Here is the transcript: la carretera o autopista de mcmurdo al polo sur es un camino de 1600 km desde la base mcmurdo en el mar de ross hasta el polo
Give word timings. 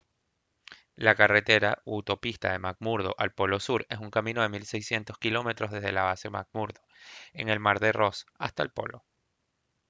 la 0.95 1.13
carretera 1.13 1.83
o 1.85 1.93
autopista 1.97 2.47
de 2.51 2.57
mcmurdo 2.57 3.13
al 3.19 3.35
polo 3.35 3.59
sur 3.59 3.85
es 3.87 3.99
un 3.99 4.09
camino 4.09 4.41
de 4.41 4.49
1600 4.49 5.15
km 5.19 5.67
desde 5.69 5.91
la 5.91 6.01
base 6.01 6.31
mcmurdo 6.31 6.81
en 7.33 7.49
el 7.49 7.59
mar 7.59 7.79
de 7.79 7.91
ross 7.91 8.25
hasta 8.39 8.63
el 8.63 8.71
polo 8.71 9.05